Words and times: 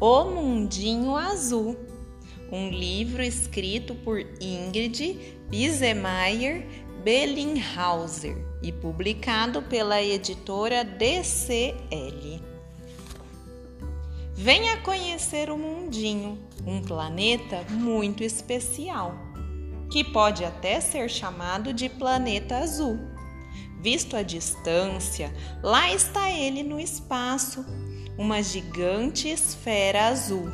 O 0.00 0.26
Mundinho 0.26 1.16
Azul, 1.16 1.76
um 2.52 2.70
livro 2.70 3.20
escrito 3.20 3.96
por 3.96 4.20
Ingrid 4.40 5.18
Bisemeyer 5.50 6.64
Bellinghauser 7.02 8.36
e 8.62 8.70
publicado 8.70 9.60
pela 9.62 10.00
editora 10.00 10.84
DCL. 10.84 12.40
Venha 14.34 14.76
conhecer 14.82 15.50
o 15.50 15.58
Mundinho, 15.58 16.38
um 16.64 16.80
planeta 16.80 17.64
muito 17.68 18.22
especial, 18.22 19.16
que 19.90 20.04
pode 20.04 20.44
até 20.44 20.80
ser 20.80 21.10
chamado 21.10 21.72
de 21.72 21.88
planeta 21.88 22.58
azul. 22.58 23.00
Visto 23.80 24.16
à 24.16 24.22
distância, 24.22 25.34
lá 25.60 25.92
está 25.92 26.30
ele 26.30 26.62
no 26.62 26.78
espaço, 26.78 27.64
uma 28.18 28.42
gigante 28.42 29.28
esfera 29.28 30.08
azul. 30.08 30.50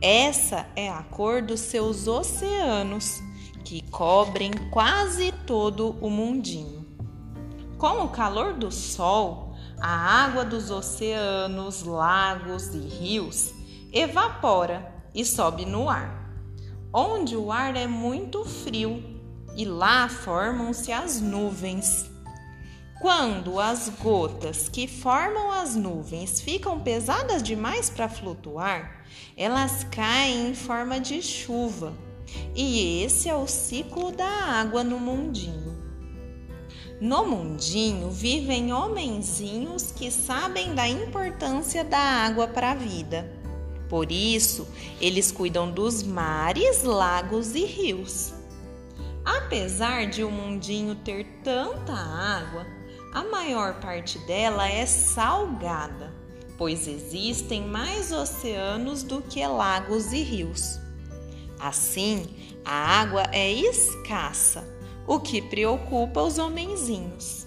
Essa 0.00 0.66
é 0.76 0.88
a 0.88 1.02
cor 1.02 1.40
dos 1.40 1.60
seus 1.60 2.06
oceanos, 2.06 3.20
que 3.64 3.82
cobrem 3.90 4.52
quase 4.70 5.32
todo 5.46 5.96
o 6.00 6.10
mundinho. 6.10 6.86
Com 7.78 8.04
o 8.04 8.08
calor 8.10 8.52
do 8.52 8.70
sol, 8.70 9.54
a 9.80 10.24
água 10.24 10.44
dos 10.44 10.70
oceanos, 10.70 11.82
lagos 11.82 12.74
e 12.74 12.78
rios 12.78 13.54
evapora 13.92 14.94
e 15.14 15.24
sobe 15.24 15.64
no 15.64 15.88
ar, 15.88 16.30
onde 16.92 17.34
o 17.36 17.50
ar 17.50 17.74
é 17.76 17.86
muito 17.86 18.44
frio 18.44 19.02
e 19.56 19.64
lá 19.64 20.08
formam-se 20.08 20.92
as 20.92 21.20
nuvens. 21.20 22.10
Quando 23.00 23.60
as 23.60 23.90
gotas 24.02 24.70
que 24.70 24.88
formam 24.88 25.52
as 25.52 25.76
nuvens 25.76 26.40
ficam 26.40 26.80
pesadas 26.80 27.42
demais 27.42 27.90
para 27.90 28.08
flutuar, 28.08 29.04
elas 29.36 29.84
caem 29.84 30.48
em 30.48 30.54
forma 30.54 30.98
de 30.98 31.20
chuva. 31.20 31.92
E 32.54 33.02
esse 33.02 33.28
é 33.28 33.34
o 33.34 33.46
ciclo 33.46 34.10
da 34.10 34.26
água 34.26 34.82
no 34.82 34.98
mundinho. 34.98 35.76
No 36.98 37.26
mundinho 37.26 38.10
vivem 38.10 38.72
homenzinhos 38.72 39.92
que 39.92 40.10
sabem 40.10 40.74
da 40.74 40.88
importância 40.88 41.84
da 41.84 41.98
água 41.98 42.48
para 42.48 42.70
a 42.70 42.74
vida. 42.74 43.30
Por 43.90 44.10
isso, 44.10 44.66
eles 44.98 45.30
cuidam 45.30 45.70
dos 45.70 46.02
mares, 46.02 46.82
lagos 46.82 47.54
e 47.54 47.66
rios. 47.66 48.32
Apesar 49.22 50.06
de 50.06 50.24
o 50.24 50.30
mundinho 50.30 50.94
ter 50.94 51.26
tanta 51.44 51.92
água, 51.92 52.66
a 53.12 53.24
maior 53.24 53.80
parte 53.80 54.18
dela 54.20 54.68
é 54.68 54.84
salgada, 54.84 56.12
pois 56.58 56.86
existem 56.86 57.66
mais 57.66 58.12
oceanos 58.12 59.02
do 59.02 59.22
que 59.22 59.46
lagos 59.46 60.12
e 60.12 60.22
rios. 60.22 60.78
Assim, 61.58 62.26
a 62.64 63.00
água 63.00 63.22
é 63.32 63.50
escassa, 63.50 64.68
o 65.06 65.20
que 65.20 65.40
preocupa 65.40 66.22
os 66.22 66.38
homenzinhos. 66.38 67.46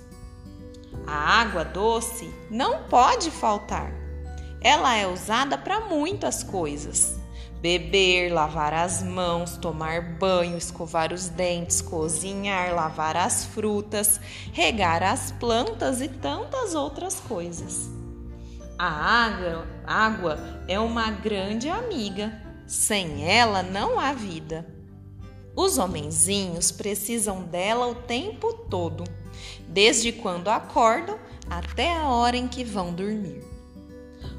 A 1.05 1.41
água 1.41 1.63
doce 1.63 2.33
não 2.49 2.83
pode 2.83 3.29
faltar. 3.29 3.93
Ela 4.61 4.95
é 4.95 5.07
usada 5.07 5.57
para 5.57 5.81
muitas 5.81 6.43
coisas 6.43 7.18
beber, 7.61 8.31
lavar 8.31 8.73
as 8.73 9.03
mãos, 9.03 9.57
tomar 9.57 10.01
banho, 10.17 10.57
escovar 10.57 11.13
os 11.13 11.27
dentes, 11.27 11.81
cozinhar, 11.81 12.73
lavar 12.73 13.17
as 13.17 13.45
frutas, 13.45 14.19
regar 14.53 15.03
as 15.03 15.31
plantas 15.31 16.01
e 16.01 16.07
tantas 16.07 16.73
outras 16.73 17.19
coisas. 17.19 17.89
A 18.77 18.87
água, 18.87 19.67
água 19.85 20.39
é 20.67 20.79
uma 20.79 21.11
grande 21.11 21.69
amiga. 21.69 22.31
Sem 22.65 23.27
ela 23.29 23.63
não 23.63 23.99
há 23.99 24.13
vida. 24.13 24.65
Os 25.55 25.77
homenzinhos 25.77 26.71
precisam 26.71 27.43
dela 27.43 27.87
o 27.87 27.95
tempo 27.95 28.53
todo, 28.53 29.03
desde 29.67 30.11
quando 30.13 30.47
acordam 30.47 31.17
até 31.49 31.93
a 31.93 32.07
hora 32.07 32.37
em 32.37 32.47
que 32.47 32.63
vão 32.63 32.93
dormir. 32.93 33.48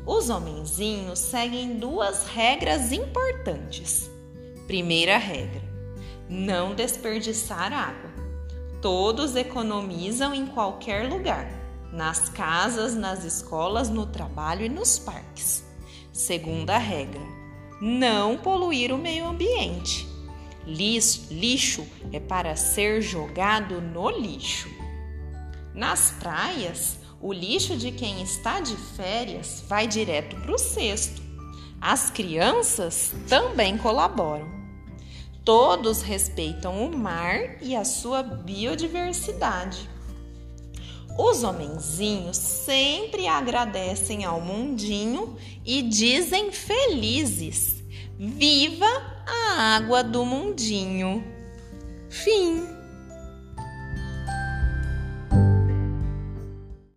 Os 0.06 0.30
homenzinhos 0.30 1.18
seguem 1.18 1.78
duas 1.78 2.26
regras 2.26 2.92
importantes. 2.92 4.10
Primeira 4.66 5.18
regra: 5.18 5.62
não 6.28 6.74
desperdiçar 6.74 7.72
água. 7.72 8.10
Todos 8.80 9.36
economizam 9.36 10.34
em 10.34 10.46
qualquer 10.46 11.08
lugar, 11.08 11.50
nas 11.92 12.30
casas, 12.30 12.94
nas 12.94 13.24
escolas, 13.24 13.90
no 13.90 14.06
trabalho 14.06 14.64
e 14.64 14.68
nos 14.68 14.98
parques. 14.98 15.64
Segunda 16.12 16.78
regra: 16.78 17.20
não 17.80 18.38
poluir 18.38 18.92
o 18.92 18.98
meio 18.98 19.26
ambiente. 19.26 20.08
Lixo 20.66 21.86
é 22.12 22.20
para 22.20 22.54
ser 22.54 23.02
jogado 23.02 23.80
no 23.80 24.10
lixo. 24.10 24.68
Nas 25.74 26.12
praias, 26.12 26.99
o 27.20 27.32
lixo 27.32 27.76
de 27.76 27.92
quem 27.92 28.22
está 28.22 28.60
de 28.60 28.76
férias 28.76 29.62
vai 29.68 29.86
direto 29.86 30.36
para 30.36 30.54
o 30.54 30.58
cesto. 30.58 31.20
As 31.80 32.10
crianças 32.10 33.12
também 33.28 33.76
colaboram. 33.76 34.48
Todos 35.44 36.02
respeitam 36.02 36.84
o 36.86 36.96
mar 36.96 37.62
e 37.62 37.74
a 37.74 37.84
sua 37.84 38.22
biodiversidade. 38.22 39.88
Os 41.18 41.42
homenzinhos 41.42 42.36
sempre 42.36 43.26
agradecem 43.26 44.24
ao 44.24 44.40
mundinho 44.40 45.36
e 45.64 45.82
dizem 45.82 46.52
felizes: 46.52 47.82
Viva 48.18 48.86
a 49.26 49.76
água 49.76 50.02
do 50.02 50.24
mundinho! 50.24 51.24
Fim. 52.08 52.79